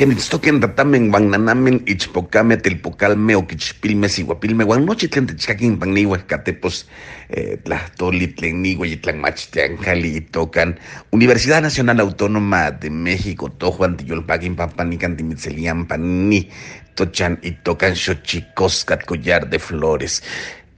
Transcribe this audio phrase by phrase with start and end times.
[0.00, 6.86] Kenitztoken ratamen guananamen ichpocame telpocalme oquichpilme siguapilme guanochitlen techcaquin pagniwe catepos
[7.28, 10.72] eh, tlahtoli tlen niwe yitlanmachtlanjali itocan
[11.12, 16.48] Universidad Nacional Autónoma de México tojuan tiyolpaquin papanican timitzelian pani
[16.96, 20.22] tochan itocan xochicoscat collar de flores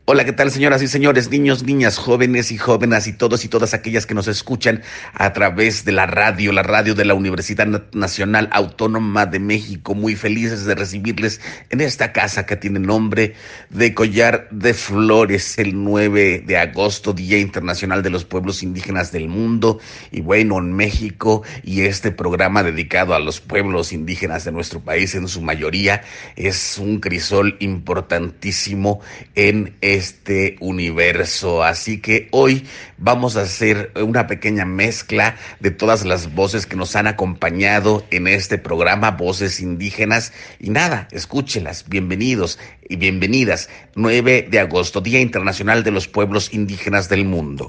[0.04, 3.72] Hola, ¿qué tal señoras y señores, niños, niñas, jóvenes y jóvenes y todos y todas
[3.72, 4.82] aquellas que nos escuchan
[5.14, 9.94] a través de la radio, la radio de la Universidad Nacional Autónoma de México?
[9.94, 11.40] Muy felices de recibirles
[11.70, 13.34] en esta casa que tiene nombre
[13.70, 19.28] de Collar de Flores, el 9 de agosto, Día Internacional de los Pueblos Indígenas del
[19.28, 19.78] Mundo.
[20.10, 25.14] Y bueno, en México y este programa dedicado a los pueblos indígenas de nuestro país
[25.14, 26.02] en su mayoría
[26.34, 29.00] es un crisol importantísimo
[29.36, 31.62] en este universo.
[31.62, 32.66] Así que hoy
[32.98, 38.26] vamos a hacer una pequeña mezcla de todas las voces que nos han acompañado en
[38.26, 40.32] este programa, voces indígenas.
[40.58, 42.58] Y nada, escúchelas, bienvenidos
[42.88, 43.68] y bienvenidas.
[43.94, 47.68] 9 de agosto, Día Internacional de los Pueblos Indígenas del Mundo.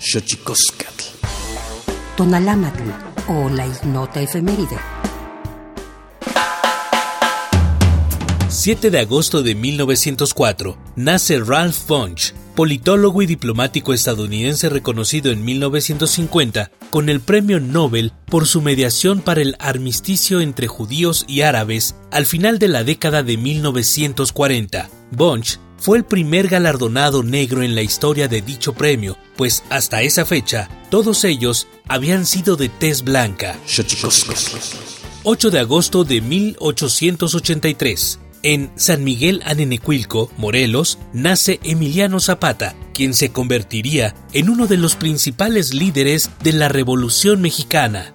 [2.15, 2.83] Tonalámatl
[3.27, 4.77] o la ignota efeméride.
[8.63, 16.71] 7 de agosto de 1904, nace Ralph Bunche, politólogo y diplomático estadounidense reconocido en 1950
[16.89, 22.25] con el Premio Nobel por su mediación para el armisticio entre judíos y árabes al
[22.25, 24.89] final de la década de 1940.
[25.12, 30.24] Bunch fue el primer galardonado negro en la historia de dicho premio, pues hasta esa
[30.24, 33.59] fecha todos ellos habían sido de tez blanca.
[35.25, 38.19] 8 de agosto de 1883.
[38.45, 44.98] En San Miguel Anenecuilco, Morelos, nace Emiliano Zapata, quien se convertiría en uno de los
[44.98, 48.13] principales líderes de la Revolución Mexicana.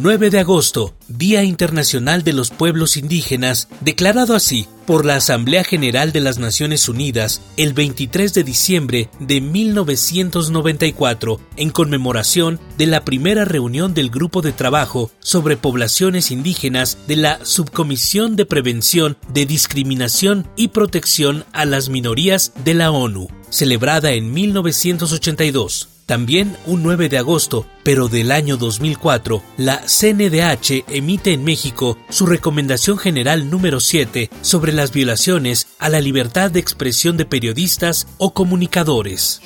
[0.00, 6.12] 9 de agosto, Día Internacional de los Pueblos Indígenas, declarado así por la Asamblea General
[6.12, 13.44] de las Naciones Unidas el 23 de diciembre de 1994, en conmemoración de la primera
[13.44, 20.46] reunión del Grupo de Trabajo sobre Poblaciones Indígenas de la Subcomisión de Prevención de Discriminación
[20.54, 25.97] y Protección a las Minorías de la ONU, celebrada en 1982.
[26.08, 32.24] También un 9 de agosto, pero del año 2004, la CNDH emite en México su
[32.24, 38.32] recomendación general número 7 sobre las violaciones a la libertad de expresión de periodistas o
[38.32, 39.42] comunicadores.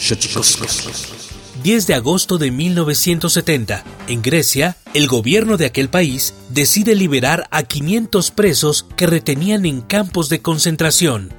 [1.64, 7.64] 10 de agosto de 1970, en Grecia, el gobierno de aquel país decide liberar a
[7.64, 11.34] 500 presos que retenían en campos de concentración.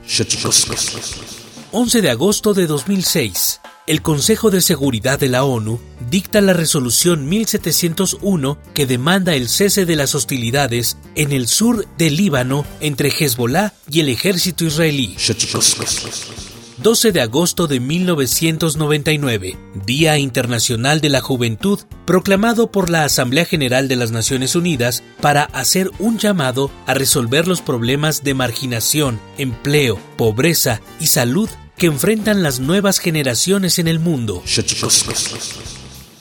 [1.71, 7.27] 11 de agosto de 2006, el Consejo de Seguridad de la ONU dicta la resolución
[7.27, 13.73] 1701 que demanda el cese de las hostilidades en el sur del Líbano entre Hezbollah
[13.89, 15.15] y el ejército israelí.
[16.77, 23.87] 12 de agosto de 1999, Día Internacional de la Juventud, proclamado por la Asamblea General
[23.87, 29.97] de las Naciones Unidas para hacer un llamado a resolver los problemas de marginación, empleo,
[30.17, 34.41] pobreza y salud que enfrentan las nuevas generaciones en el mundo.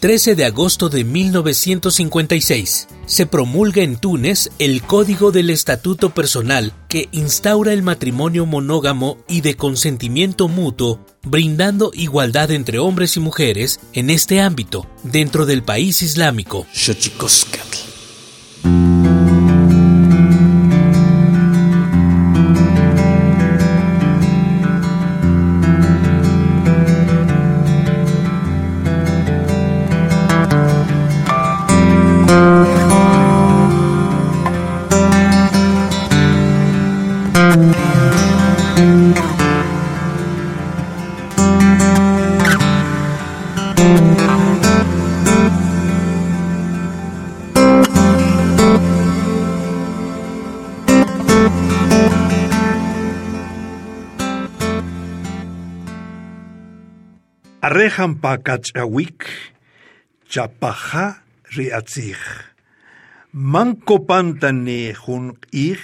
[0.02, 2.88] 13 de agosto de 1956.
[3.06, 9.42] Se promulga en Túnez el Código del Estatuto Personal que instaura el matrimonio monógamo y
[9.42, 16.02] de consentimiento mutuo, brindando igualdad entre hombres y mujeres en este ámbito dentro del país
[16.02, 16.66] islámico.
[57.82, 59.26] Arrejan pakachawik,
[60.30, 61.18] chapaja
[61.56, 62.14] riatzij.
[63.32, 65.82] Manco jun ik,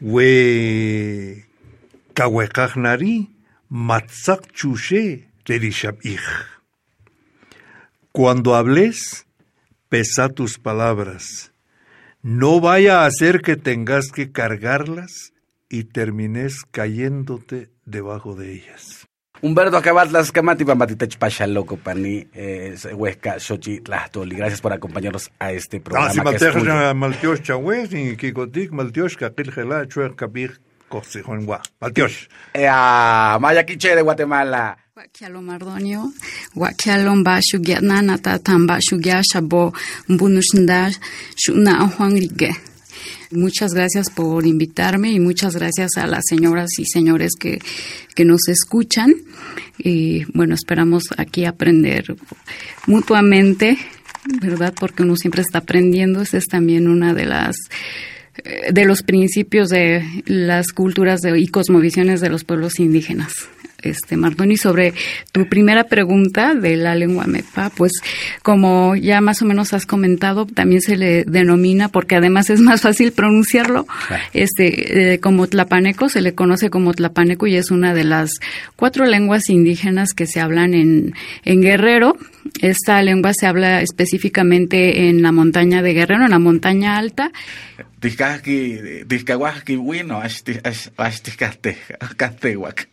[0.00, 1.44] we
[2.12, 3.30] kawekajnari,
[3.70, 5.24] matzak chushe
[6.02, 6.28] ich.
[8.12, 9.24] Cuando hables,
[9.88, 11.52] pesa tus palabras.
[12.22, 15.32] No vaya a hacer que tengas que cargarlas
[15.70, 19.01] y termines cayéndote debajo de ellas.
[19.42, 24.36] Humberto Acabatlas Camati Pamatitech Pasha Loco Pani eh, Huesca Xochi Tlahtoli.
[24.36, 26.10] Gracias por acompañarnos a este programa.
[26.10, 31.60] Ah, si malteja maltiosh chawes ni kikotik maltiosh kakilgela chuer kabir kosihonwa.
[31.80, 32.28] Maltiosh.
[32.54, 34.76] Eh, a Maya Quiche de Guatemala.
[34.94, 36.12] Wakialo Mardonio,
[36.54, 39.72] Wakialo Mba Shugia Nanata Tamba Shugia Shabo
[40.08, 40.92] Mbunushunda
[41.34, 42.54] Shuna Juan Rigue.
[43.30, 47.60] Muchas gracias por invitarme y muchas gracias a las señoras y señores que,
[48.14, 49.14] que nos escuchan.
[49.78, 52.14] Y bueno, esperamos aquí aprender
[52.86, 53.78] mutuamente,
[54.40, 54.74] ¿verdad?
[54.78, 56.22] Porque uno siempre está aprendiendo.
[56.22, 57.56] Esa es también una de las
[58.44, 63.32] eh, de los principios de las culturas de, y cosmovisiones de los pueblos indígenas.
[63.82, 64.94] Este, Mardoni, sobre
[65.32, 67.92] tu primera pregunta de la lengua mepa, pues
[68.42, 72.82] como ya más o menos has comentado, también se le denomina, porque además es más
[72.82, 73.86] fácil pronunciarlo,
[74.32, 78.30] este, eh, como tlapaneco, se le conoce como tlapaneco y es una de las
[78.76, 82.16] cuatro lenguas indígenas que se hablan en, en Guerrero.
[82.60, 87.30] Esta lengua se habla específicamente en la montaña de Guerrero, en la montaña alta,
[88.02, 90.18] Tizkaki, tizkahuaki bueno,
[90.98, 91.76] ashtikate,
[92.16, 92.88] katehuac.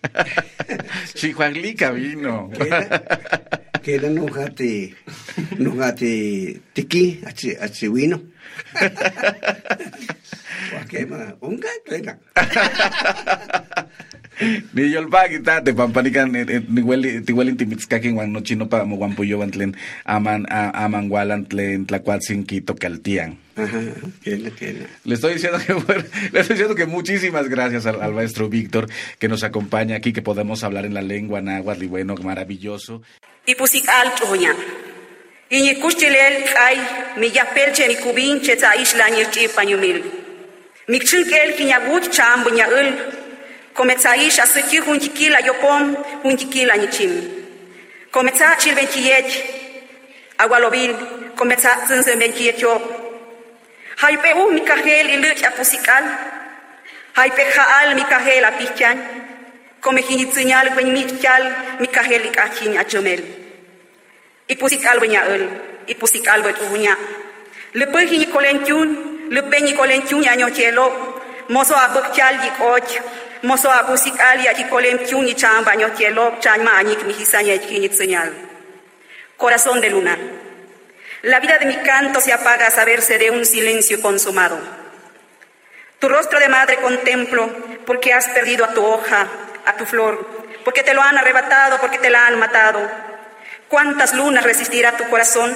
[1.17, 2.51] Chihuaglica vino.
[3.81, 4.93] Queda nujate,
[5.57, 7.21] nujate tiki,
[8.75, 9.06] achi,
[9.70, 10.13] achi vino.
[10.75, 12.18] Wakema, unga, tuena.
[14.74, 14.96] Ni
[15.44, 16.32] tate pampanikan
[16.70, 19.75] nihueli tihueli timitzkakin wan nochino pa mohuampuyowan tlen
[20.06, 23.36] aman aman walan tlen tlacuatzin quito caltian.
[23.60, 23.79] Ajá,
[24.24, 24.88] quena, quena.
[25.03, 28.88] Le estoy diciendo que bueno, le estoy diciendo que muchísimas gracias al, al maestro Víctor
[29.20, 33.01] que nos acompaña aquí, que podemos hablar en la lengua náhuatl y bueno, maravilloso.
[33.46, 34.56] Ipusik altuña.
[34.56, 34.88] Iñi
[35.82, 36.77] kuchtilel ay
[37.18, 40.03] mi yapelche mi kubin che ta isla ni chi panyumil.
[40.88, 42.94] Mi chinkel kinya gut chambu nya ul.
[43.74, 47.12] Kometsa ish asiki hun kila yopom hun kila ni chim.
[48.12, 49.29] Kometsa chilben kiyet.
[50.38, 50.94] Agualobil
[51.36, 52.74] kometsa tsense ben kiyet yo.
[53.98, 56.03] Haipe u mi kahel ilut apusikal.
[57.18, 58.98] Haipe khaal mi kahel apichan.
[59.82, 61.44] Come hinitsunyal kwen mi kyal
[64.50, 64.79] mi kahel ikachin achomel.
[64.79, 65.48] Ipusik alwanya ul,
[65.88, 66.98] ipusik alwat uhunya.
[67.74, 70.91] Lepe hini kolentyun, lepe ni kolentyun ya nyochelo,
[71.50, 72.89] moso abuk kyal yik och,
[73.44, 77.89] moso abusik al ya ki kolentyun ni chamba nyochelo, chan ma anik mi hisanya hini
[77.89, 78.34] tsunyal.
[79.38, 80.18] Corazón de luna.
[81.22, 84.58] La vida de mi canto se apaga a saberse de un silencio consumado.
[86.00, 87.50] Tu rostro de madre contemplo
[87.86, 89.27] porque has perdido a tu hoja,
[89.65, 90.25] a tu flor,
[90.63, 93.08] porque te lo han arrebatado, porque te la han matado.
[93.69, 95.55] ¿Cuántas lunas resistirá tu corazón?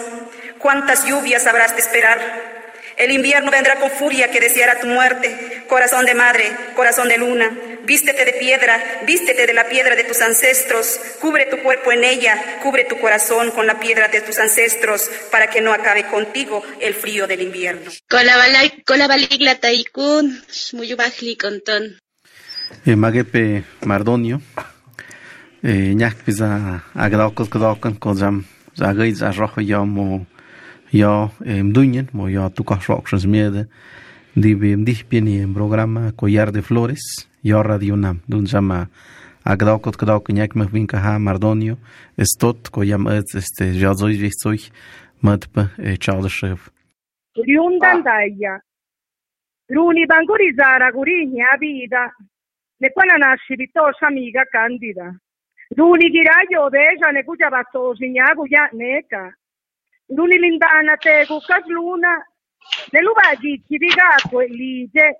[0.59, 2.53] ¿Cuántas lluvias habrás de esperar?
[2.95, 5.63] El invierno vendrá con furia que deseará tu muerte.
[5.67, 7.51] Corazón de madre, corazón de luna,
[7.85, 12.59] vístete de piedra, vístete de la piedra de tus ancestros, cubre tu cuerpo en ella,
[12.61, 16.93] cubre tu corazón con la piedra de tus ancestros, para que no acabe contigo el
[16.93, 17.89] frío del invierno.
[25.63, 28.43] Mardonio, eh, ñakpiza agdaukas gdaukan ko jam
[28.75, 30.25] zagay za rojo ya mo
[30.91, 33.67] ya mduñen mo ya tukas roxas miede.
[34.35, 38.89] Dibe mdihpien en programa Collar de Flores ya Radio Nam dun llama
[39.45, 41.77] agdaukas gdaukan ñak me vinca ha Mardonio
[42.17, 44.59] estot ko yam este ya zoy vistoy
[45.21, 46.69] matpa chaldeshev
[47.35, 48.59] riundandaya
[49.69, 52.11] runi bangurizara gurinya vida.
[52.79, 55.22] Ne kwana nashi bitosha amiga candida
[55.77, 59.33] Runigirayo ne kuya bato siñagu ya neka.
[60.09, 62.23] Luni lindana te kukas luna.
[62.91, 65.15] Neluba jichi diga kwe lije.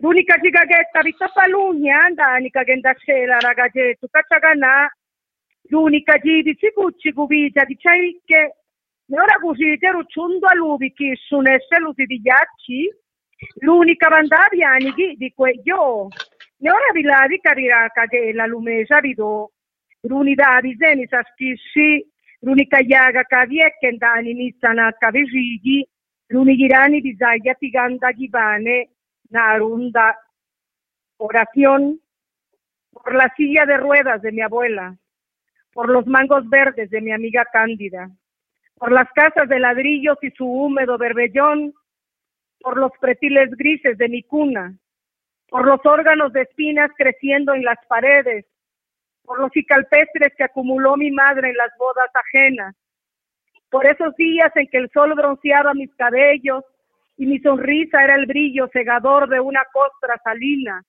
[0.00, 4.90] Luni kajiga getta vita paluni anda anika genda sera ragaje tu kachagana.
[5.70, 8.54] Luni kajidi cikucci gubita di chaike.
[9.12, 12.90] Ora così te rucciundo a lubi chi su nesse luti di ghiacci.
[13.60, 16.08] L'unica vandaria anighi di que io.
[16.62, 19.48] Ora vi la di cariraca che la lumesa ridò.
[20.02, 22.04] Runi davi zeni saschissi
[22.40, 25.86] l'unica iaga cavie che ndani nissana cavesigi
[26.28, 28.90] runi girani di zaglia tiganda gibane
[29.30, 30.16] na runda
[31.18, 31.98] oración
[32.90, 34.96] por la silla de ruedas de mi abuela
[35.72, 38.10] por los mangos verdes de mi amiga Cándida
[38.80, 41.74] por las casas de ladrillos y su húmedo berbellón,
[42.60, 44.74] por los pretiles grises de mi cuna,
[45.48, 48.46] por los órganos de espinas creciendo en las paredes,
[49.24, 52.74] por los cicalpestres que acumuló mi madre en las bodas ajenas,
[53.70, 56.64] por esos días en que el sol bronceaba mis cabellos
[57.16, 60.82] y mi sonrisa era el brillo cegador de una costra salina,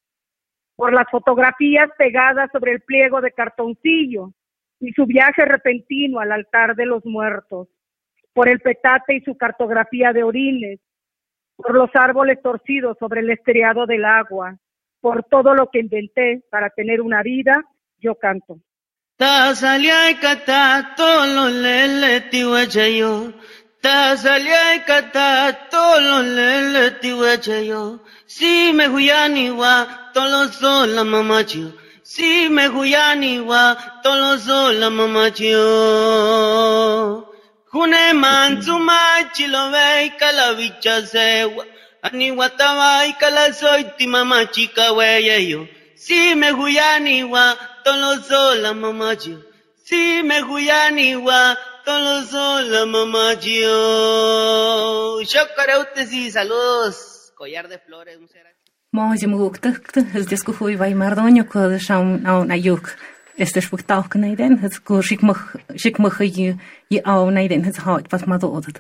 [0.75, 4.31] por las fotografías pegadas sobre el pliego de cartoncillo
[4.79, 7.67] y su viaje repentino al altar de los muertos,
[8.33, 10.79] por el petate y su cartografía de orines,
[11.55, 14.57] por los árboles torcidos sobre el estriado del agua,
[15.01, 17.63] por todo lo que inventé para tener una vida,
[18.01, 18.60] yo canto.
[28.27, 31.74] Si me huyani wa toloso la mamachio.
[32.03, 35.62] Si me huyani wa toloso la mamachio.
[37.72, 41.65] June manzuma chilo vei calavicha sewa.
[42.03, 45.67] Ani watawai kala soy ti mamachika weyeyo.
[45.96, 49.38] Si me huyani wa toloso la mamachio.
[49.85, 53.77] Si me huyani wa toloso la mamachio.
[55.25, 57.11] Chocareutes y saludos.
[57.41, 58.45] collar de flores, un ser
[58.91, 59.69] Máide mo gúachta
[60.19, 62.89] is dis go chuí bhaid mar dáine chu sem ná na dúch.
[63.38, 66.25] Is er spuchtach na den, het go sik mo chu
[66.93, 68.77] í á na den het háit pas má dódad.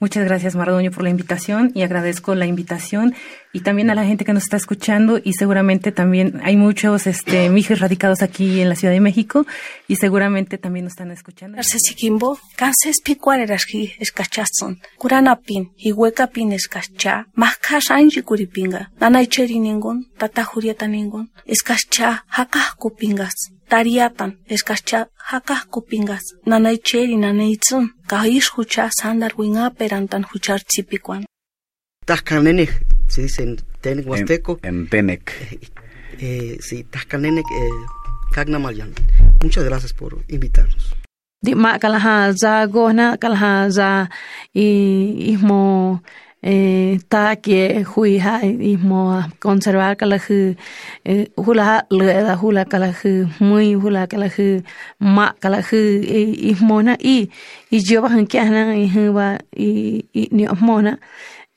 [0.00, 3.14] Muchas gracias, Mardoño, por la invitación y agradezco la invitación
[3.52, 7.50] y también a la gente que nos está escuchando y seguramente también hay muchos este,
[7.50, 9.46] mijos radicados aquí en la Ciudad de México
[9.88, 11.58] y seguramente también nos están escuchando.
[11.58, 21.30] Arsesikimbo, kanses picuareraski escachazón, kuranapin, hihuecapin escacha, maskas anji kuripinga, nanaicheri ningun, tata jurieta ningun,
[21.44, 23.34] escacha, hakah kupingas,
[25.30, 31.24] tariatan, escacha, hakah kupingas, nanaicheri nanaitzun, kahish hucha sandar winga perantan huchar tzipikuan.
[32.06, 32.68] Tascanene,
[33.08, 34.58] se dice en Tenec Huasteco.
[34.62, 35.32] En, en Tenec.
[36.18, 37.70] Eh, sí, Tascanene, eh.
[39.42, 40.94] Muchas gracias por invitarnos.
[41.42, 44.08] Di ma kalaha za gona kalaha za
[44.52, 46.29] i ismo eh,
[47.08, 50.56] ta que hui ha ismo conservar kalahu
[51.04, 54.62] eh, hula leda hula kalahu muy hula kalahu
[54.98, 55.80] ma kalahu
[56.52, 57.28] ismo na i
[57.70, 60.98] i yo bajan que ana huba i i ni mona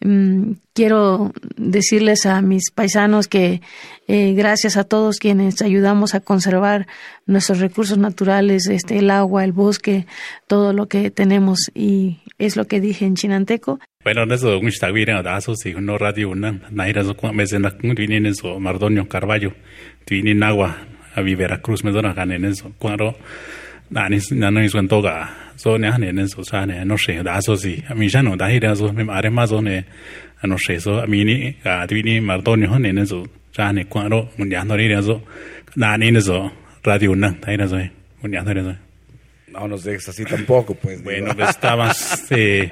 [0.06, 3.62] Mm, quiero decirles a mis paisanos que
[4.08, 6.88] eh, gracias a todos quienes ayudamos a conservar
[7.26, 10.06] nuestros recursos naturales, este, el agua, el bosque,
[10.46, 13.80] todo lo que tenemos y es lo que dije en chinanteco.
[14.04, 17.72] Bueno, eso un chitagüira da so si no radio una naira so kwa mese na
[17.72, 19.54] kun vini eso Mardonio Carballo
[20.06, 20.76] vini agua
[21.16, 23.16] a Veracruz me dona ganen eso cuando
[23.90, 27.56] nani nani so toga so ne hane ne so sa ne no she da so
[27.56, 29.86] si a mi jano da hira so me mare ma so ne
[30.44, 33.86] no she so a mi ni ga ti ni Mardonio hane ne so sa ne
[33.86, 35.22] cuando mun ya no ri so
[35.78, 36.52] nani ne so
[36.84, 37.78] radio una da hira so
[38.22, 38.76] mun ya no ri so
[39.54, 41.04] No nos dejes así tampoco, pues.
[41.04, 42.72] Bueno, pues estabas eh,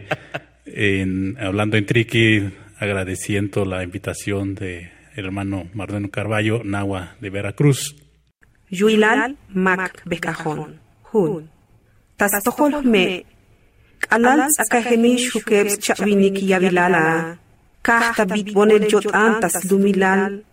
[0.65, 7.95] en, hablando en triqui, agradeciendo la invitación de hermano Mardeno Carballo, Nahua de Veracruz.
[8.69, 10.79] Yuilal Mac Becajón,
[11.11, 11.49] Hun.
[12.15, 13.25] Tastohol me.
[14.09, 17.37] Alal akahemi shukebs chavinik yavilala.
[17.81, 20.43] Kahta bit bonel jot antas lumilal.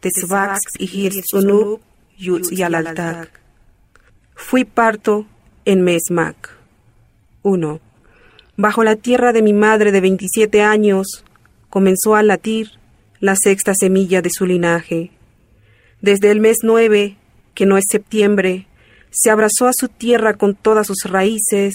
[0.00, 1.80] Tesvax y hirtsunub
[2.16, 3.40] yut yalaltak.
[4.34, 5.26] Fui parto
[5.64, 6.58] en Mesmac.
[7.42, 7.89] 1.
[8.62, 11.24] Bajo la tierra de mi madre de 27 años
[11.70, 12.72] comenzó a latir
[13.18, 15.12] la sexta semilla de su linaje.
[16.02, 17.16] Desde el mes 9,
[17.54, 18.66] que no es septiembre,
[19.08, 21.72] se abrazó a su tierra con todas sus raíces,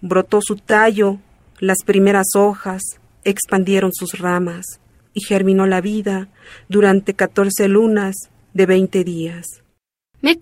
[0.00, 1.20] brotó su tallo,
[1.60, 2.82] las primeras hojas,
[3.22, 4.80] expandieron sus ramas
[5.12, 6.26] y germinó la vida
[6.68, 8.16] durante 14 lunas
[8.54, 9.62] de 20 días.
[10.20, 10.36] Me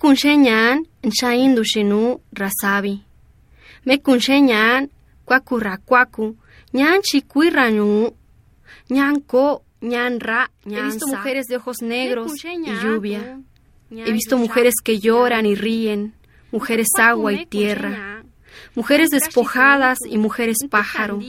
[1.03, 3.05] nshain dushinu rasabi.
[3.85, 4.01] Me
[10.65, 13.41] He visto mujeres de ojos negros y lluvia.
[13.91, 16.15] He visto mujeres que lloran y ríen,
[16.51, 18.25] mujeres agua y tierra,
[18.75, 21.21] mujeres despojadas y mujeres pájaro.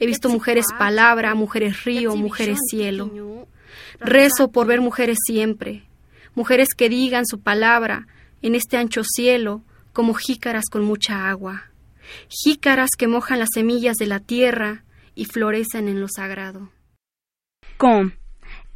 [0.00, 3.10] He visto mujeres palabra, mujeres río, mujeres cielo.
[4.00, 5.84] Rezo por ver mujeres siempre,
[6.34, 8.06] mujeres que digan su palabra
[8.42, 9.62] en este ancho cielo
[9.92, 11.64] como jícaras con mucha agua,
[12.28, 16.70] jícaras que mojan las semillas de la tierra y florecen en lo sagrado.
[17.76, 18.12] con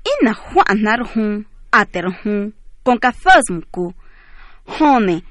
[0.04, 1.46] ina huanar hun
[2.82, 3.94] con kafasmku
[4.78, 5.22] hone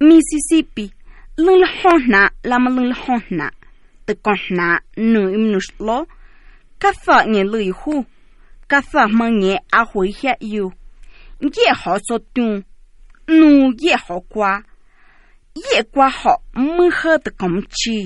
[0.00, 0.92] Mississippi
[1.36, 3.50] lul hona lama lul hona
[4.06, 6.06] te kona nu imnuslo
[6.78, 8.04] kafa nye lui hu
[8.68, 10.72] kafa manye a hui hia yu
[11.40, 12.62] ye ho so tu
[13.28, 14.62] nu ye ho kwa
[15.54, 17.98] ye kwa ho mu he te kom chi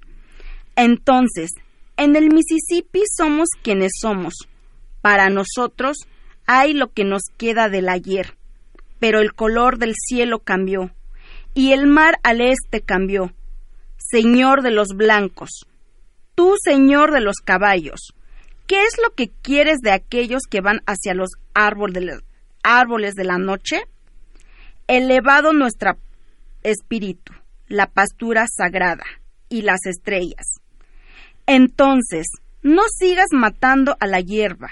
[0.75, 1.51] Entonces,
[1.97, 4.33] en el Mississippi somos quienes somos.
[5.01, 5.97] Para nosotros
[6.45, 8.37] hay lo que nos queda del ayer,
[8.99, 10.91] pero el color del cielo cambió,
[11.53, 13.33] y el mar al este cambió.
[13.97, 15.65] Señor de los blancos,
[16.35, 18.13] tú Señor de los caballos,
[18.67, 23.83] ¿qué es lo que quieres de aquellos que van hacia los árboles, de la noche?
[24.87, 25.97] Elevado nuestro
[26.63, 27.33] espíritu,
[27.67, 29.05] la pastura sagrada
[29.49, 30.59] y las estrellas.
[31.47, 32.27] Entonces,
[32.61, 34.71] no sigas matando a la hierba.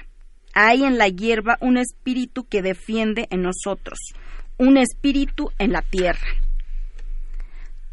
[0.54, 4.00] Hay en la hierba un espíritu que defiende en nosotros,
[4.58, 6.28] un espíritu en la tierra.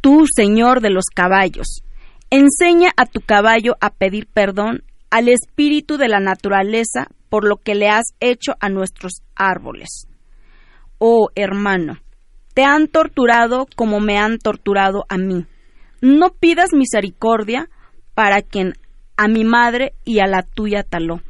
[0.00, 1.82] Tú, Señor de los caballos,
[2.30, 7.74] enseña a tu caballo a pedir perdón al espíritu de la naturaleza por lo que
[7.74, 10.06] le has hecho a nuestros árboles.
[10.98, 11.98] Oh hermano,
[12.54, 15.46] te han torturado como me han torturado a mí.
[16.00, 17.68] No pidas misericordia
[18.14, 18.74] para quien
[19.16, 21.20] a mi madre y a la tuya taló.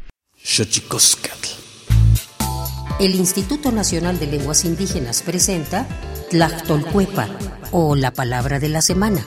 [3.01, 5.87] El Instituto Nacional de Lenguas Indígenas presenta
[6.31, 7.29] Tlactolcuepa
[7.73, 9.25] o la palabra de la semana.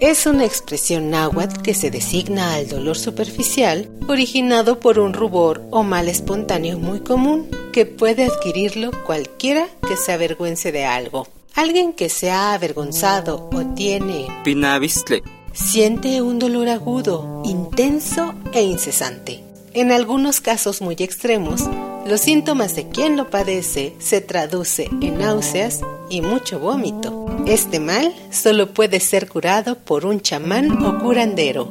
[0.00, 5.84] Es una expresión náhuatl que se designa al dolor superficial originado por un rubor o
[5.84, 11.28] mal espontáneo muy común que puede adquirirlo cualquiera que se avergüence de algo.
[11.54, 14.26] Alguien que se ha avergonzado o tiene
[15.52, 19.44] siente un dolor agudo, intenso e incesante.
[19.72, 21.62] En algunos casos muy extremos,
[22.06, 27.19] los síntomas de quien lo padece se traduce en náuseas y mucho vómito.
[27.46, 31.68] Este mal solo puede ser curado por un chamán o curandero.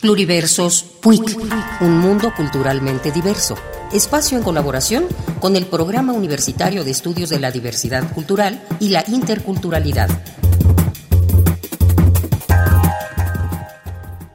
[0.00, 1.36] Pluriversos PUIC,
[1.80, 3.56] un mundo culturalmente diverso.
[3.92, 5.08] Espacio en colaboración
[5.40, 10.08] con el Programa Universitario de Estudios de la Diversidad Cultural y la Interculturalidad.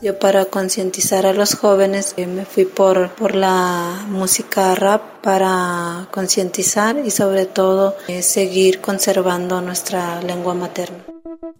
[0.03, 6.09] Yo para concientizar a los jóvenes eh, me fui por, por la música rap para
[6.11, 11.05] concientizar y sobre todo eh, seguir conservando nuestra lengua materna.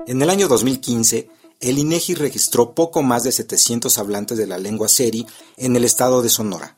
[0.08, 1.30] En el año 2015,
[1.62, 5.26] el INEGI registró poco más de 700 hablantes de la lengua seri
[5.56, 6.76] en el estado de Sonora,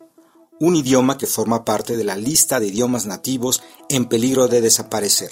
[0.59, 5.31] un idioma que forma parte de la lista de idiomas nativos en peligro de desaparecer.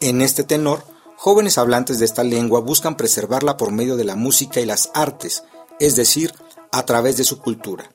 [0.00, 0.82] En este tenor,
[1.16, 5.44] jóvenes hablantes de esta lengua buscan preservarla por medio de la música y las artes,
[5.80, 6.32] es decir,
[6.72, 7.90] a través de su cultura.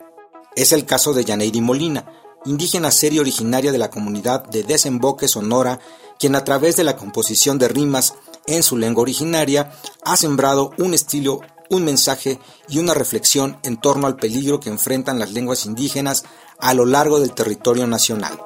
[0.55, 2.05] Es el caso de Yaneiri Molina,
[2.45, 5.79] indígena seria originaria de la comunidad de Desemboque Sonora,
[6.19, 8.15] quien a través de la composición de rimas
[8.47, 9.71] en su lengua originaria
[10.03, 15.19] ha sembrado un estilo, un mensaje y una reflexión en torno al peligro que enfrentan
[15.19, 16.25] las lenguas indígenas
[16.59, 18.39] a lo largo del territorio nacional.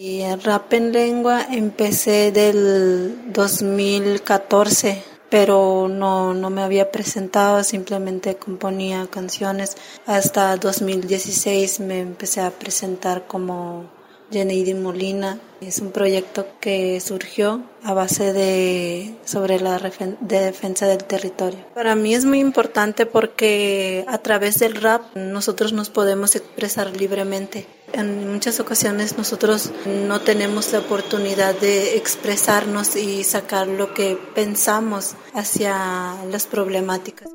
[0.00, 8.36] Y el rap en lengua empecé del 2014, pero no, no me había presentado, simplemente
[8.36, 9.76] componía canciones.
[10.06, 13.90] Hasta 2016 me empecé a presentar como
[14.30, 15.40] Jenny Molina.
[15.60, 19.80] Es un proyecto que surgió a base de sobre la
[20.20, 21.58] de defensa del territorio.
[21.74, 27.66] Para mí es muy importante porque a través del rap nosotros nos podemos expresar libremente.
[27.92, 35.14] En muchas ocasiones nosotros no tenemos la oportunidad de expresarnos y sacar lo que pensamos
[35.34, 37.28] hacia las problemáticas.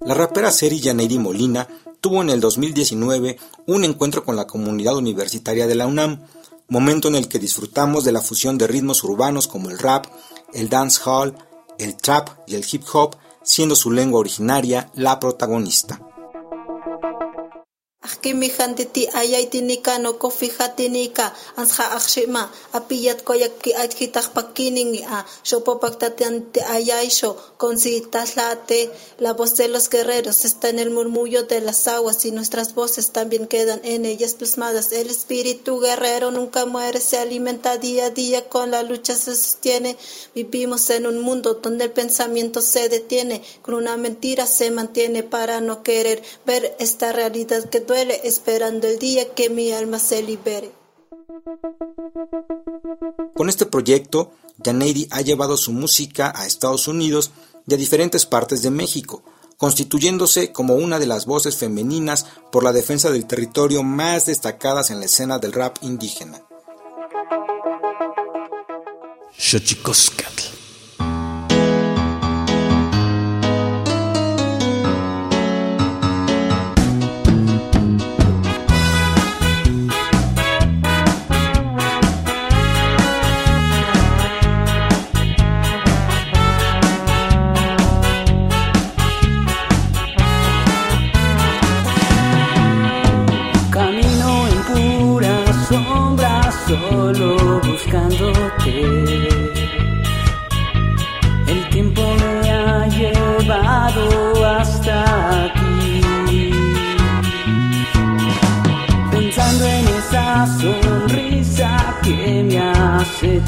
[0.00, 1.68] La rapera Seri Janeiri Molina
[2.00, 6.22] tuvo en el 2019 un encuentro con la comunidad universitaria de la UNAM,
[6.68, 10.06] momento en el que disfrutamos de la fusión de ritmos urbanos como el rap,
[10.52, 11.34] el dancehall,
[11.78, 16.00] el trap y el hip hop, siendo su lengua originaria la protagonista.
[18.00, 18.48] Akimi
[18.94, 25.26] ti ayay tinika no kofi tinika ansha akshima apiyat koyak ki ajkitak pakining a
[26.52, 27.74] te ayay sho con
[28.12, 32.72] taslate la voz de los guerreros está en el murmullo de las aguas y nuestras
[32.76, 34.92] voces también quedan en ellas plasmadas.
[34.92, 39.96] El espíritu guerrero nunca muere se alimenta día a día con la lucha se sostiene.
[40.36, 45.60] Vivimos en un mundo donde el pensamiento se detiene con una mentira se mantiene para
[45.60, 50.70] no querer ver esta realidad que duele esperando el día que mi alma se libere.
[53.34, 54.30] Con este proyecto,
[54.62, 57.30] Janeidi ha llevado su música a Estados Unidos
[57.66, 59.22] y a diferentes partes de México,
[59.56, 65.00] constituyéndose como una de las voces femeninas por la defensa del territorio más destacadas en
[65.00, 66.42] la escena del rap indígena.
[69.36, 70.57] Xochicoscatl.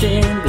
[0.00, 0.39] something.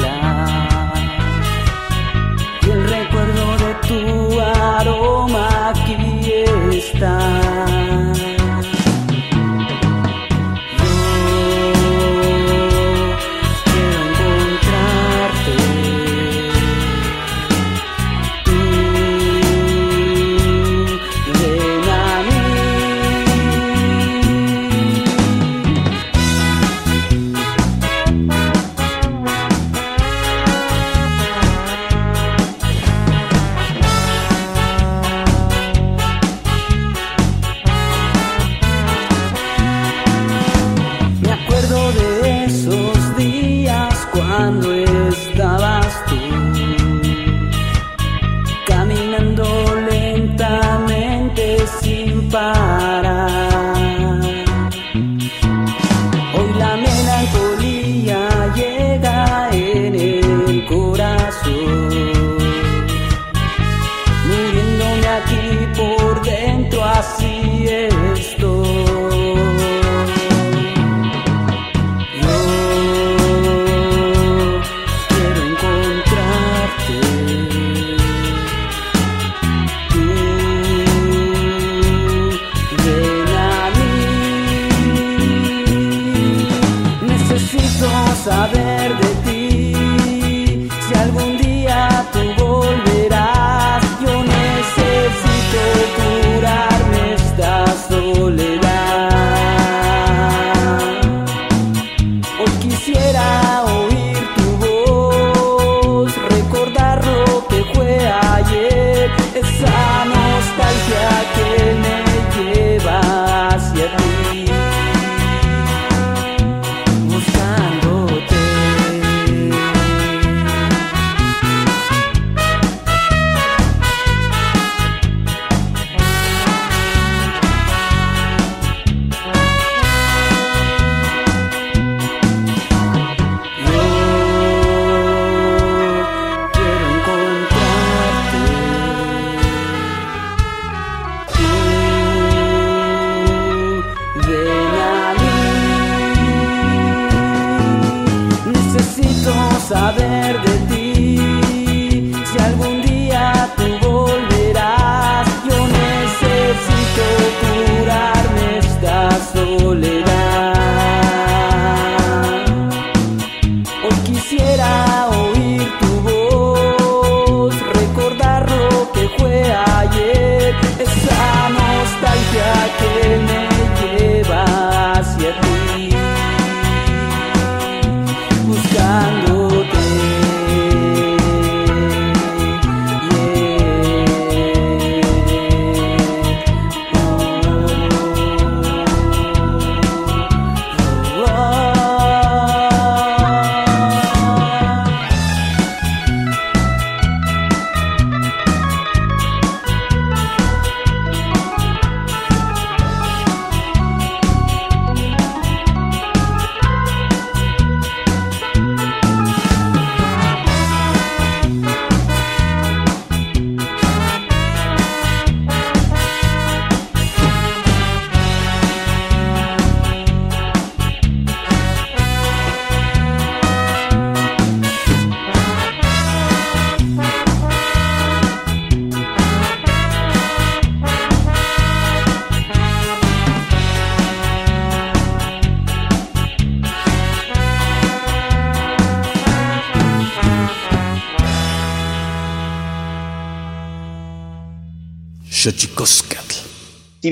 [149.72, 150.51] saber de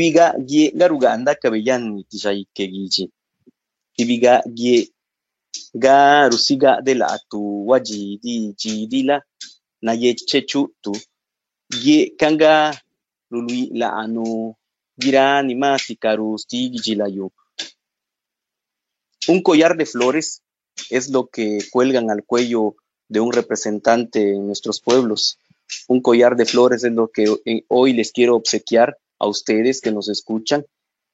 [0.00, 3.04] Tibiga ye garuganda kabellan tijay kegichi.
[3.94, 4.88] Tibiga ye
[5.74, 9.16] garusiga de la tu waji di jidila
[9.84, 10.92] na ye chechu tu
[11.84, 12.72] ye kanga
[13.30, 14.24] lului la anu
[15.00, 17.26] girani masi karusti gijilayo.
[19.28, 20.28] Un collar de flores
[20.88, 22.62] es lo que cuelgan al cuello
[23.12, 25.36] de un representante en nuestros pueblos.
[25.88, 27.24] Un collar de flores es lo que
[27.68, 30.66] hoy les quiero obsequiar a ustedes que nos escuchan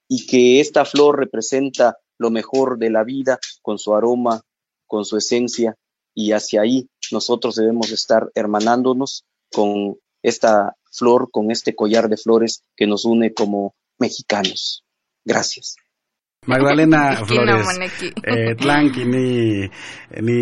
[0.07, 4.41] y que esta flor representa lo mejor de la vida con su aroma,
[4.87, 5.75] con su esencia
[6.15, 12.63] y hacia ahí nosotros debemos estar hermanándonos con esta flor, con este collar de flores
[12.75, 14.83] que nos une como mexicanos.
[15.23, 15.75] Gracias.
[16.47, 17.67] Magdalena Flores,
[18.23, 19.69] eh, tlanqui ni
[20.21, 20.39] ni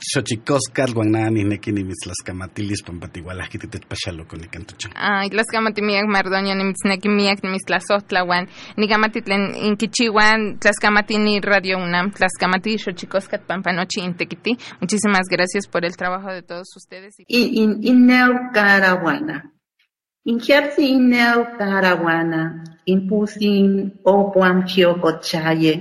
[0.00, 4.92] xochicoscal guanani neki ni mitzlascamatilis pampatigualajki titetpachaloco ni cantuchan.
[4.94, 13.46] Ay, tlascamatimiak mardoña ni mitznekimiak ni mitztlasohtlawan ni gamatitlen inkichiwan tlascamatini Radio UNAM, tlascamati xochicoscat
[13.46, 14.56] pampanochi intekiti.
[14.80, 17.14] Muchísimas gracias por el trabajo de todos ustedes.
[17.26, 19.57] Y in, ineu caraguana.
[20.28, 22.42] Injersi ineu caraguana.
[22.84, 25.74] impusin opuam chiocochaye.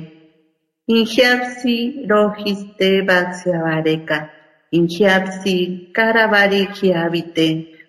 [0.87, 4.17] Injersi rojiste baxiabareca.
[4.71, 7.47] Injersi carabari chiabite.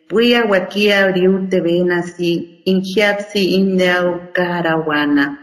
[0.08, 2.32] Puya venasi.
[2.66, 5.38] Inneu caraguana.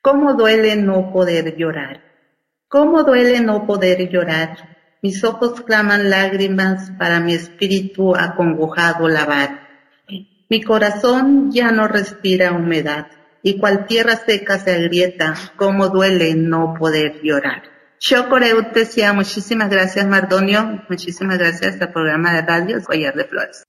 [0.00, 2.00] ¿Cómo duele no poder llorar?
[2.68, 4.56] ¿Cómo duele no poder llorar?
[5.02, 9.67] Mis ojos claman lágrimas para mi espíritu acongojado lavar.
[10.50, 13.08] Mi corazón ya no respira humedad,
[13.42, 17.62] y cual tierra seca se agrieta, como duele no poder llorar.
[18.00, 23.64] Yo Coreutesia, muchísimas gracias Mardonio, muchísimas gracias al programa de radio Collar de Flores.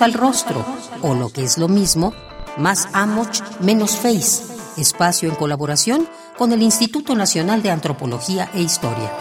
[0.00, 0.64] Al rostro,
[1.02, 2.14] o lo que es lo mismo,
[2.56, 4.42] más Amoch, menos Face,
[4.78, 9.12] espacio en colaboración con el Instituto Nacional de Antropología e Historia.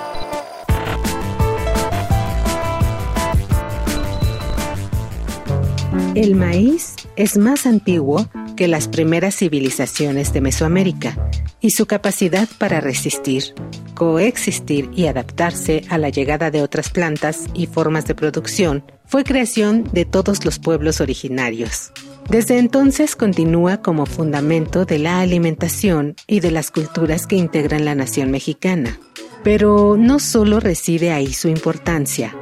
[6.16, 12.80] El maíz es más antiguo que las primeras civilizaciones de Mesoamérica y su capacidad para
[12.80, 13.54] resistir,
[14.00, 19.84] coexistir y adaptarse a la llegada de otras plantas y formas de producción fue creación
[19.92, 21.92] de todos los pueblos originarios.
[22.30, 27.94] Desde entonces continúa como fundamento de la alimentación y de las culturas que integran la
[27.94, 28.98] nación mexicana.
[29.44, 32.38] Pero no solo reside ahí su importancia.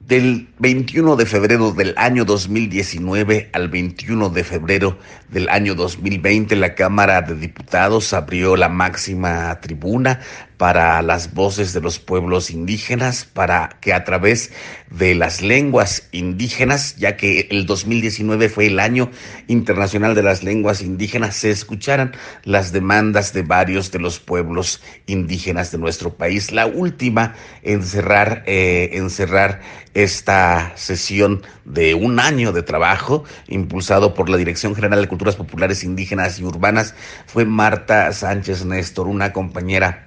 [0.00, 4.98] Del 21 de febrero del año 2019 al 21 de febrero
[5.28, 10.20] del año 2020, la Cámara de Diputados abrió la máxima tribuna
[10.60, 14.52] para las voces de los pueblos indígenas, para que a través
[14.90, 19.10] de las lenguas indígenas, ya que el 2019 fue el año
[19.46, 22.12] internacional de las lenguas indígenas, se escucharan
[22.44, 26.52] las demandas de varios de los pueblos indígenas de nuestro país.
[26.52, 29.62] La última en cerrar, eh, en cerrar
[29.94, 35.84] esta sesión de un año de trabajo impulsado por la Dirección General de Culturas Populares
[35.84, 36.94] Indígenas y Urbanas
[37.26, 40.06] fue Marta Sánchez Néstor, una compañera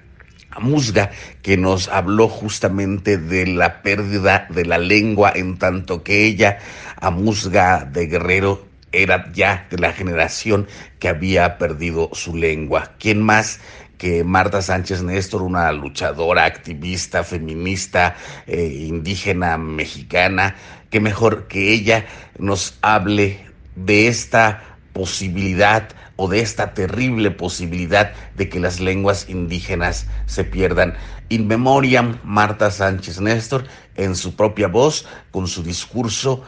[0.60, 1.10] musga
[1.42, 6.58] que nos habló justamente de la pérdida de la lengua en tanto que ella,
[7.00, 10.68] a musga de Guerrero, era ya de la generación
[11.00, 12.92] que había perdido su lengua.
[12.98, 13.60] ¿Quién más?
[14.04, 20.56] Que Marta Sánchez Néstor, una luchadora, activista, feminista, eh, indígena, mexicana,
[20.90, 22.04] que mejor que ella
[22.38, 23.46] nos hable
[23.76, 30.92] de esta posibilidad o de esta terrible posibilidad de que las lenguas indígenas se pierdan.
[31.30, 36.42] In memoriam, Marta Sánchez Néstor, en su propia voz, con su discurso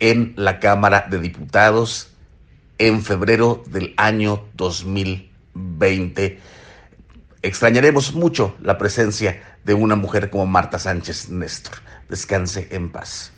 [0.00, 2.08] en la Cámara de Diputados
[2.78, 6.58] en febrero del año 2020.
[7.42, 11.76] Extrañaremos mucho la presencia de una mujer como Marta Sánchez Néstor.
[12.10, 13.32] Descanse en paz.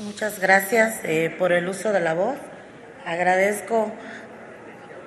[0.00, 2.36] Muchas gracias eh, por el uso de la voz.
[3.06, 3.92] Agradezco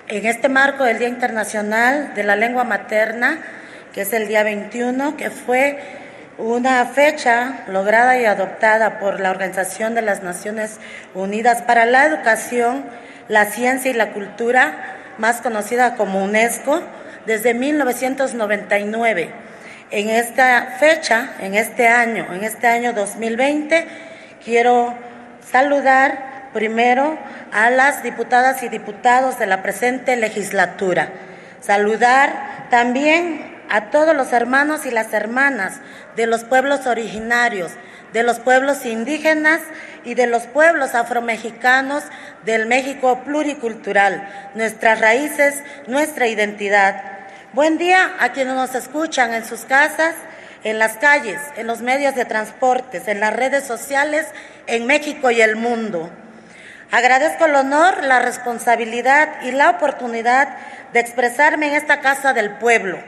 [0.08, 3.42] en este marco del Día Internacional de la Lengua Materna,
[3.94, 5.80] que es el día 21, que fue
[6.38, 10.80] una fecha lograda y adoptada por la Organización de las Naciones
[11.14, 12.86] Unidas para la Educación,
[13.28, 16.82] la Ciencia y la Cultura, más conocida como UNESCO,
[17.26, 19.32] desde 1999.
[19.92, 23.88] En esta fecha, en este año, en este año 2020,
[24.44, 24.96] quiero
[25.52, 27.18] saludar primero
[27.52, 31.10] a las diputadas y diputados de la presente legislatura.
[31.62, 35.80] Saludar también a todos los hermanos y las hermanas
[36.16, 37.72] de los pueblos originarios,
[38.14, 39.60] de los pueblos indígenas
[40.06, 42.04] y de los pueblos afromexicanos
[42.46, 47.02] del México pluricultural, nuestras raíces, nuestra identidad.
[47.54, 50.16] Buen día a quienes nos escuchan en sus casas,
[50.64, 54.28] en las calles, en los medios de transportes, en las redes sociales,
[54.68, 56.10] en México y el mundo.
[56.92, 60.50] Agradezco el honor, la responsabilidad y la oportunidad
[60.94, 63.00] de expresarme en esta casa del pueblo.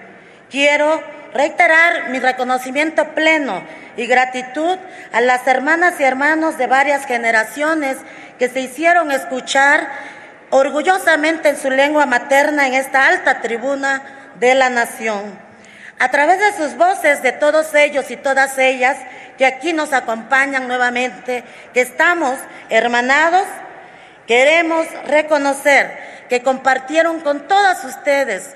[0.49, 1.03] Quiero
[1.35, 3.61] reiterar mi reconocimiento pleno
[3.97, 4.77] y gratitud
[5.11, 7.97] a las hermanas y hermanos de varias generaciones
[8.39, 9.85] que se hicieron escuchar
[10.49, 14.01] orgullosamente en su lengua materna en esta alta tribuna
[14.39, 15.37] de la nación.
[15.99, 18.97] A través de sus voces, de todos ellos y todas ellas
[19.37, 22.37] que aquí nos acompañan nuevamente, que estamos
[22.69, 23.45] hermanados,
[24.25, 25.97] queremos reconocer
[26.29, 28.55] que compartieron con todas ustedes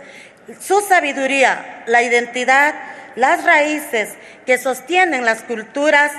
[0.59, 2.73] su sabiduría, la identidad,
[3.15, 4.09] las raíces
[4.45, 6.11] que sostienen las culturas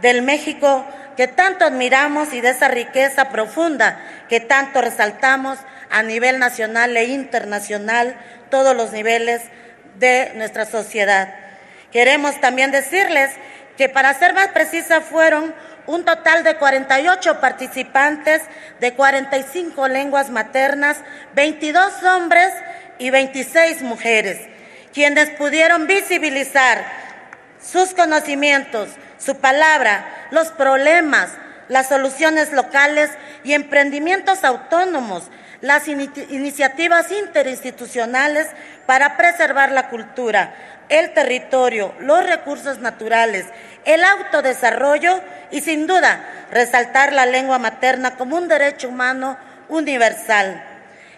[0.00, 0.84] del México
[1.16, 5.58] que tanto admiramos y de esa riqueza profunda que tanto resaltamos
[5.90, 8.16] a nivel nacional e internacional,
[8.50, 9.42] todos los niveles
[9.98, 11.34] de nuestra sociedad.
[11.90, 13.30] Queremos también decirles
[13.76, 15.54] que para ser más precisa fueron
[15.86, 18.42] un total de 48 participantes
[18.78, 20.98] de 45 lenguas maternas,
[21.34, 22.52] 22 hombres
[22.98, 24.38] y 26 mujeres,
[24.92, 26.84] quienes pudieron visibilizar
[27.60, 28.88] sus conocimientos,
[29.18, 31.30] su palabra, los problemas,
[31.68, 33.10] las soluciones locales
[33.44, 35.24] y emprendimientos autónomos,
[35.60, 38.48] las iniciativas interinstitucionales
[38.86, 40.54] para preservar la cultura,
[40.88, 43.46] el territorio, los recursos naturales,
[43.84, 45.20] el autodesarrollo
[45.50, 46.20] y sin duda
[46.50, 49.36] resaltar la lengua materna como un derecho humano
[49.68, 50.64] universal.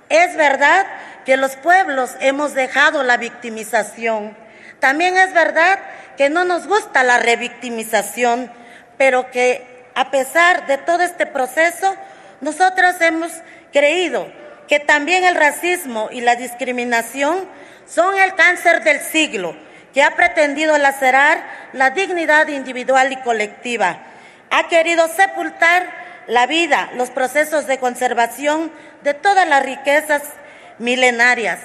[0.08, 0.86] Es verdad
[1.24, 4.36] que los pueblos hemos dejado la victimización.
[4.78, 5.78] También es verdad
[6.16, 8.50] que no nos gusta la revictimización,
[8.96, 11.94] pero que a pesar de todo este proceso,
[12.40, 13.32] nosotros hemos
[13.72, 14.30] creído
[14.68, 17.46] que también el racismo y la discriminación
[17.86, 19.54] son el cáncer del siglo
[19.92, 21.42] que ha pretendido lacerar
[21.72, 23.98] la dignidad individual y colectiva.
[24.50, 25.90] Ha querido sepultar
[26.26, 28.70] la vida, los procesos de conservación
[29.02, 30.22] de todas las riquezas
[30.80, 31.60] milenarias.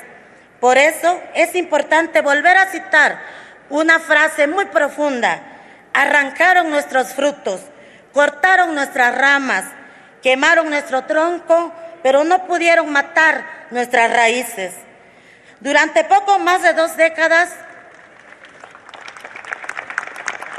[0.59, 3.19] Por eso es importante volver a citar
[3.69, 5.41] una frase muy profunda.
[5.93, 7.61] Arrancaron nuestros frutos,
[8.13, 9.65] cortaron nuestras ramas,
[10.21, 14.73] quemaron nuestro tronco, pero no pudieron matar nuestras raíces.
[15.59, 17.49] Durante poco más de dos décadas,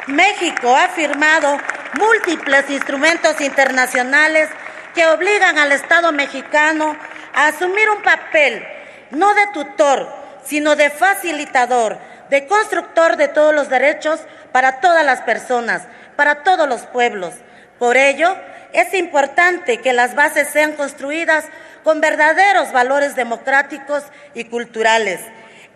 [0.07, 1.59] México ha firmado
[1.98, 4.48] múltiples instrumentos internacionales
[4.94, 6.96] que obligan al Estado mexicano
[7.37, 8.66] a asumir un papel
[9.11, 10.09] no de tutor,
[10.45, 11.99] sino de facilitador,
[12.30, 14.20] de constructor de todos los derechos
[14.53, 15.82] para todas las personas,
[16.16, 17.34] para todos los pueblos.
[17.78, 18.34] Por ello,
[18.72, 21.45] es importante que las bases sean construidas
[21.84, 24.03] con verdaderos valores democráticos
[24.34, 25.20] y culturales.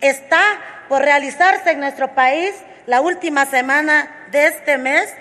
[0.01, 0.41] Está
[0.89, 2.53] por realizarse en nuestro país
[2.87, 5.13] la última semana de este mes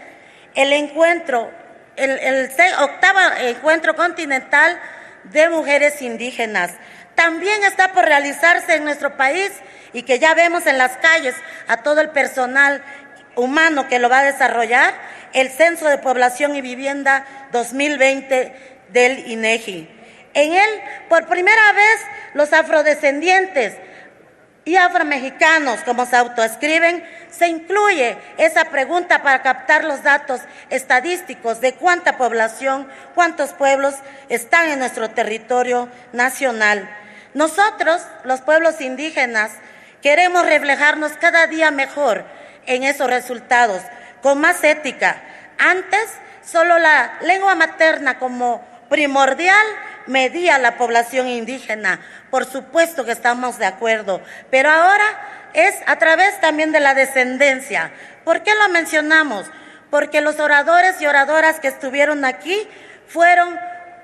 [0.55, 1.51] el encuentro,
[1.97, 4.81] el, el octavo encuentro continental
[5.25, 6.73] de mujeres indígenas.
[7.15, 9.53] También está por realizarse en nuestro país
[9.93, 11.35] y que ya vemos en las calles
[11.69, 12.83] a todo el personal
[13.37, 14.95] humano que lo va a desarrollar,
[15.33, 18.55] el Censo de Población y Vivienda 2020
[18.89, 19.89] del INEGI.
[20.35, 20.71] En él,
[21.09, 22.01] por primera vez,
[22.35, 23.75] los afrodescendientes
[24.71, 31.73] y afromexicanos, como se autoescriben, se incluye esa pregunta para captar los datos estadísticos de
[31.73, 33.97] cuánta población, cuántos pueblos
[34.29, 36.89] están en nuestro territorio nacional.
[37.35, 39.51] Nosotros, los pueblos indígenas,
[40.03, 42.25] queremos reflejarnos cada día mejor
[42.67, 43.83] en esos resultados,
[44.23, 45.21] con más ética.
[45.59, 46.11] Antes,
[46.45, 49.65] solo la lengua materna como primordial
[50.07, 52.01] medía la población indígena.
[52.31, 54.21] Por supuesto que estamos de acuerdo,
[54.51, 57.93] pero ahora es a través también de la descendencia.
[58.25, 59.47] ¿Por qué lo mencionamos?
[59.91, 62.69] Porque los oradores y oradoras que estuvieron aquí
[63.09, 63.59] fueron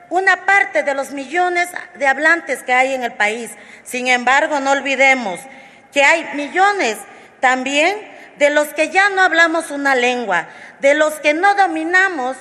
[0.09, 3.51] una parte de los millones de hablantes que hay en el país.
[3.85, 5.41] Sin embargo, no olvidemos
[5.93, 6.97] que hay millones
[7.41, 7.97] también
[8.39, 10.47] de los que ya no hablamos una lengua,
[10.81, 12.37] de los que no dominamos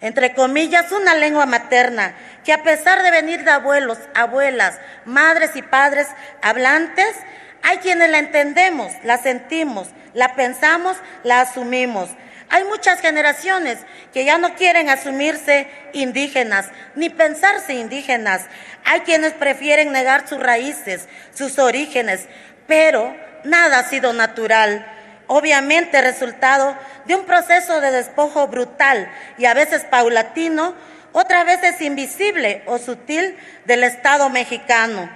[0.00, 5.62] entre comillas, una lengua materna, que a pesar de venir de abuelos, abuelas, madres y
[5.62, 6.06] padres
[6.42, 7.14] hablantes,
[7.62, 12.08] hay quienes la entendemos, la sentimos, la pensamos, la asumimos.
[12.48, 13.78] Hay muchas generaciones
[14.12, 18.42] que ya no quieren asumirse indígenas, ni pensarse indígenas.
[18.84, 22.26] Hay quienes prefieren negar sus raíces, sus orígenes,
[22.66, 24.84] pero nada ha sido natural
[25.32, 29.08] obviamente resultado de un proceso de despojo brutal
[29.38, 30.74] y a veces paulatino,
[31.12, 35.08] otras veces invisible o sutil del Estado mexicano,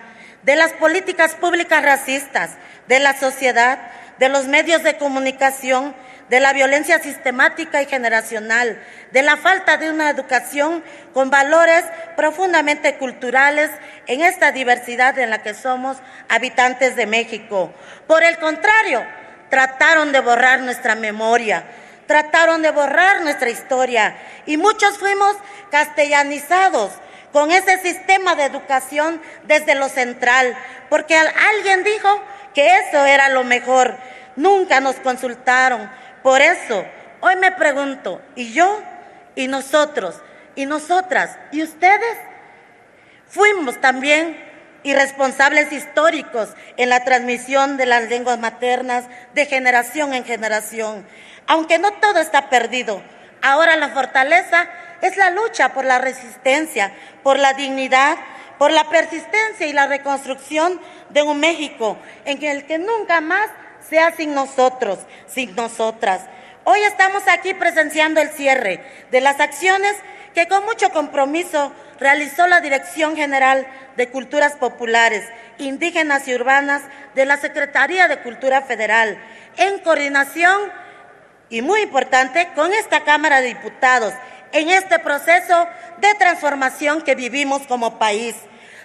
[0.45, 2.53] de las políticas públicas racistas,
[2.87, 3.91] de la sociedad,
[4.21, 5.97] de los medios de comunicación,
[6.31, 11.85] de la violencia sistemática y generacional, de la falta de una educación con valores
[12.17, 13.69] profundamente culturales
[14.07, 15.97] en esta diversidad en la que somos
[16.29, 17.75] habitantes de México.
[18.07, 19.05] Por el contrario,
[19.49, 21.65] trataron de borrar nuestra memoria,
[22.07, 24.17] trataron de borrar nuestra historia
[24.47, 25.37] y muchos fuimos
[25.71, 26.93] castellanizados
[27.33, 30.57] con ese sistema de educación desde lo central,
[30.89, 32.23] porque alguien dijo
[32.55, 33.97] que eso era lo mejor.
[34.37, 35.91] Nunca nos consultaron.
[36.23, 36.85] Por eso,
[37.21, 38.81] hoy me pregunto, ¿y yo?
[39.35, 40.21] ¿Y nosotros?
[40.55, 41.37] ¿Y nosotras?
[41.51, 42.17] ¿Y ustedes?
[43.27, 44.44] Fuimos también
[44.85, 49.05] irresponsables históricos en la transmisión de las lenguas maternas
[49.35, 51.05] de generación en generación.
[51.47, 53.03] Aunque no todo está perdido,
[53.43, 54.69] ahora la fortaleza
[55.03, 58.17] es la lucha por la resistencia, por la dignidad,
[58.59, 60.81] por la persistencia y la reconstrucción
[61.11, 63.47] de un México en el que nunca más
[63.89, 66.23] sea sin nosotros, sin nosotras.
[66.65, 69.95] Hoy estamos aquí presenciando el cierre de las acciones
[70.35, 73.67] que con mucho compromiso realizó la Dirección General
[73.97, 75.25] de Culturas Populares,
[75.59, 76.83] Indígenas y Urbanas
[77.15, 79.19] de la Secretaría de Cultura Federal,
[79.57, 80.61] en coordinación
[81.49, 84.13] y muy importante con esta Cámara de Diputados
[84.53, 85.69] en este proceso
[85.99, 88.35] de transformación que vivimos como país.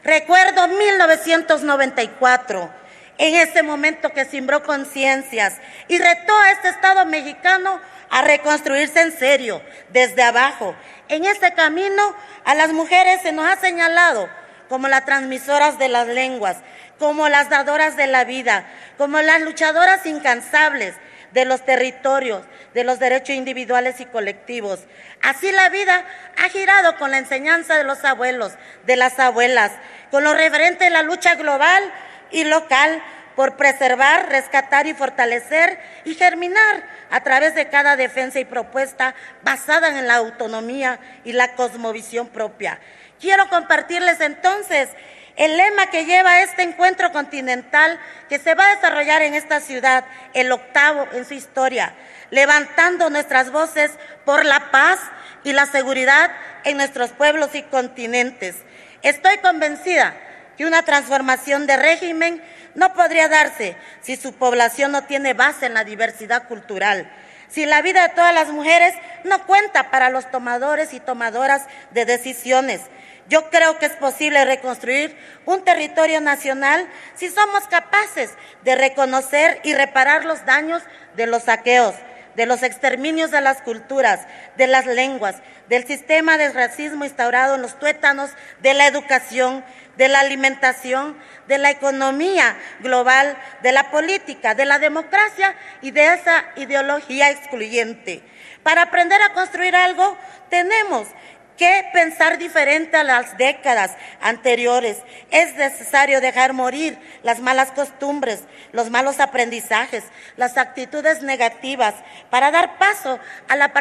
[0.03, 2.69] Recuerdo 1994,
[3.17, 5.55] en ese momento que simbró conciencias
[5.87, 7.79] y retó a este Estado mexicano
[8.09, 10.75] a reconstruirse en serio, desde abajo.
[11.07, 14.29] En este camino a las mujeres se nos ha señalado
[14.67, 16.57] como las transmisoras de las lenguas,
[16.99, 18.65] como las dadoras de la vida,
[18.97, 20.93] como las luchadoras incansables
[21.31, 22.43] de los territorios,
[22.73, 24.81] de los derechos individuales y colectivos.
[25.21, 26.05] Así la vida
[26.37, 28.53] ha girado con la enseñanza de los abuelos,
[28.85, 29.71] de las abuelas,
[30.11, 31.83] con lo referente a la lucha global
[32.31, 33.01] y local
[33.39, 39.97] por preservar, rescatar y fortalecer y germinar a través de cada defensa y propuesta basada
[39.97, 42.81] en la autonomía y la cosmovisión propia.
[43.17, 44.89] Quiero compartirles entonces
[45.37, 50.03] el lema que lleva este encuentro continental que se va a desarrollar en esta ciudad,
[50.33, 51.93] el octavo en su historia,
[52.31, 53.91] levantando nuestras voces
[54.25, 54.99] por la paz
[55.45, 56.29] y la seguridad
[56.65, 58.57] en nuestros pueblos y continentes.
[59.01, 60.13] Estoy convencida
[60.59, 62.43] que una transformación de régimen
[62.75, 67.09] no podría darse si su población no tiene base en la diversidad cultural,
[67.47, 68.93] si la vida de todas las mujeres
[69.23, 72.81] no cuenta para los tomadores y tomadoras de decisiones,
[73.29, 76.85] yo creo que es posible reconstruir un territorio nacional
[77.15, 78.31] si somos capaces
[78.65, 80.83] de reconocer y reparar los daños
[81.15, 81.95] de los saqueos,
[82.35, 85.37] de los exterminios de las culturas, de las lenguas,
[85.69, 88.31] del sistema de racismo instaurado en los tuétanos,
[88.61, 89.63] de la educación,
[89.99, 91.17] de la alimentación,
[91.49, 98.23] de la economía global, de la política, de la democracia y de esa ideología excluyente.
[98.63, 100.17] Para aprender a construir algo,
[100.49, 101.09] tenemos
[101.57, 103.91] que pensar diferente a las décadas
[104.21, 104.99] anteriores.
[105.31, 110.05] Es necesario dejar morir las malas costumbres, los malos aprendizajes,
[110.37, 111.93] las actitudes negativas
[112.29, 113.19] para dar paso
[113.49, 113.73] a la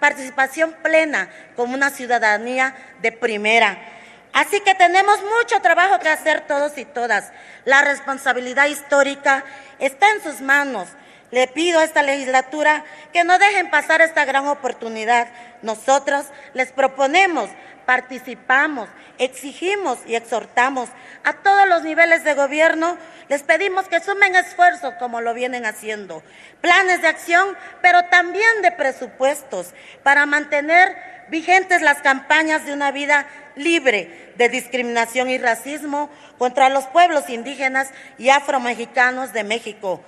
[0.00, 3.95] participación plena como una ciudadanía de primera.
[4.36, 7.32] Así que tenemos mucho trabajo que hacer todos y todas.
[7.64, 9.42] La responsabilidad histórica
[9.78, 10.90] está en sus manos.
[11.30, 12.84] Le pido a esta legislatura
[13.14, 15.28] que no dejen pasar esta gran oportunidad.
[15.62, 17.48] Nosotros les proponemos,
[17.86, 20.90] participamos, exigimos y exhortamos
[21.24, 26.22] a todos los niveles de gobierno, les pedimos que sumen esfuerzos como lo vienen haciendo,
[26.60, 29.72] planes de acción, pero también de presupuestos
[30.02, 30.94] para mantener
[31.28, 33.26] vigentes las campañas de una vida
[33.56, 40.04] libre de discriminación y racismo contra los pueblos indígenas y afromexicanos de México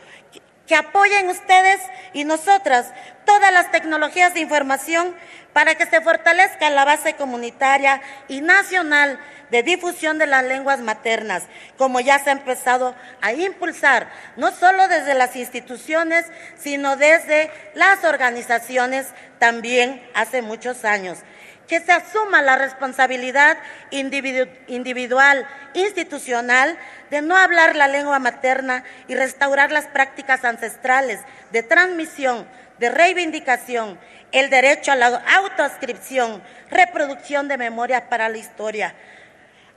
[0.68, 1.80] que apoyen ustedes
[2.12, 2.92] y nosotras
[3.24, 5.16] todas las tecnologías de información
[5.52, 9.18] para que se fortalezca la base comunitaria y nacional
[9.50, 11.44] de difusión de las lenguas maternas,
[11.78, 16.26] como ya se ha empezado a impulsar, no solo desde las instituciones,
[16.58, 19.06] sino desde las organizaciones
[19.38, 21.18] también hace muchos años
[21.68, 23.58] que se asuma la responsabilidad
[23.90, 26.76] individual, institucional,
[27.10, 31.20] de no hablar la lengua materna y restaurar las prácticas ancestrales
[31.52, 32.46] de transmisión,
[32.78, 33.98] de reivindicación,
[34.32, 38.94] el derecho a la autoascripción, reproducción de memorias para la historia,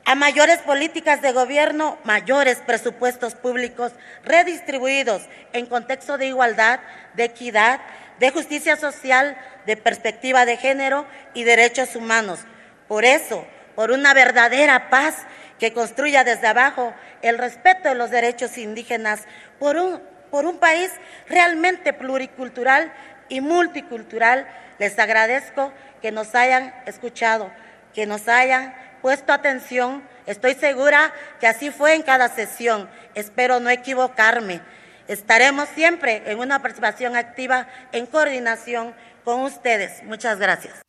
[0.06, 3.92] a mayores políticas de gobierno, mayores presupuestos públicos
[4.24, 5.24] redistribuidos
[5.54, 6.80] en contexto de igualdad,
[7.14, 7.80] de equidad,
[8.22, 12.41] de justicia social, de perspectiva de género y derechos humanos.
[12.88, 15.15] Por eso, por una verdadera paz
[15.57, 16.93] que construya desde abajo
[17.24, 19.24] el respeto de los derechos indígenas,
[19.57, 19.99] por un,
[20.30, 20.91] por un país
[21.28, 22.93] realmente pluricultural
[23.28, 24.47] y multicultural,
[24.78, 27.51] les agradezco que nos hayan escuchado,
[27.95, 30.03] que nos hayan puesto atención.
[30.28, 32.88] Estoy segura que así fue en cada sesión.
[33.15, 34.61] Espero no equivocarme.
[35.08, 38.93] Estaremos siempre en una participación activa en coordinación
[39.24, 40.04] con ustedes.
[40.04, 40.82] Muchas gracias.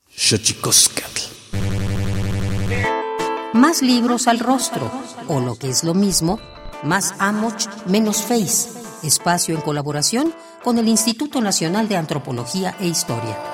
[3.52, 4.90] Más libros al rostro,
[5.28, 6.40] o lo que es lo mismo,
[6.82, 8.70] más Amoch, menos Face.
[9.02, 13.51] Espacio en colaboración con el Instituto Nacional de Antropología e Historia.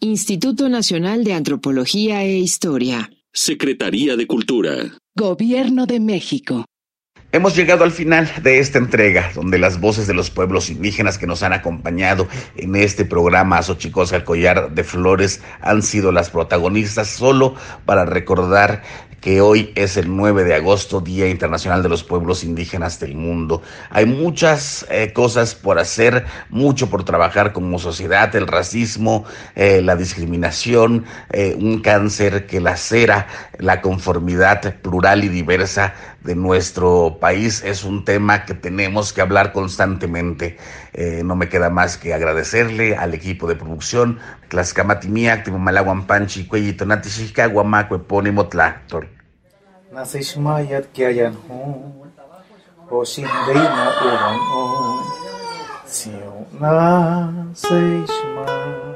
[0.00, 3.08] Instituto Nacional de Antropología e Historia.
[3.36, 4.76] Secretaría de Cultura.
[5.16, 6.66] Gobierno de México.
[7.32, 11.26] Hemos llegado al final de esta entrega, donde las voces de los pueblos indígenas que
[11.26, 17.08] nos han acompañado en este programa Xochicosca, el collar de flores, han sido las protagonistas,
[17.08, 18.84] solo para recordar
[19.24, 23.62] que hoy es el 9 de agosto, Día Internacional de los Pueblos Indígenas del Mundo.
[23.88, 29.96] Hay muchas eh, cosas por hacer, mucho por trabajar como sociedad, el racismo, eh, la
[29.96, 33.26] discriminación, eh, un cáncer que lacera
[33.58, 39.52] la conformidad plural y diversa de nuestro país es un tema que tenemos que hablar
[39.52, 40.58] constantemente.
[41.24, 44.18] no me queda más que agradecerle al equipo de producción,
[44.48, 49.13] Tlaxcamatimiac, Timomalaguan Panchi, Cuellito, Natishika, Guamaco, Epónimo, Tlactor.
[49.94, 51.78] Nasishmayat kaya yan ho.
[52.90, 55.06] Hoshindei na uwan on.
[55.86, 58.93] Siyo nasishmayat.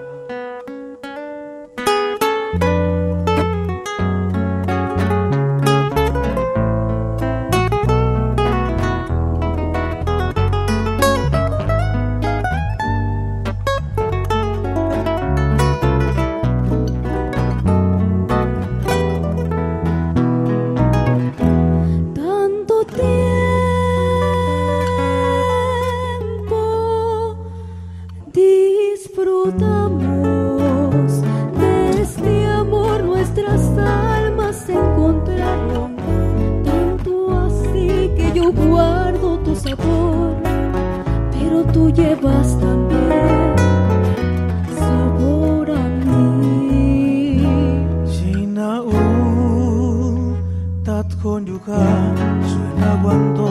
[51.23, 52.14] conyugal
[52.51, 53.47] suena cuando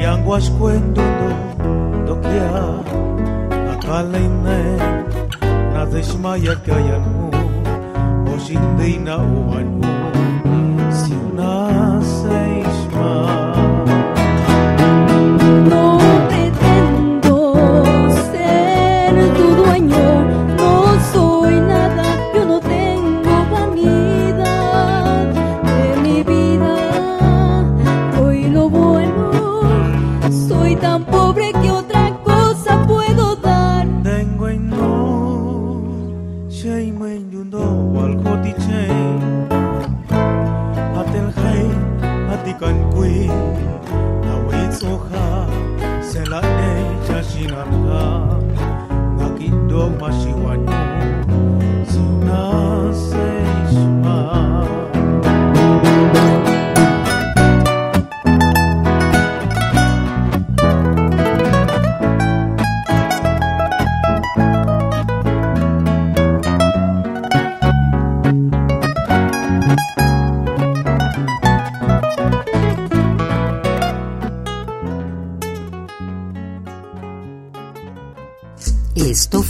[0.00, 1.28] yanguas cuendondo
[2.06, 2.50] doquia
[3.72, 4.60] akalaine
[5.74, 7.30] na desmaya kayanu
[8.34, 9.92] osindina uanu
[10.98, 11.71] siunai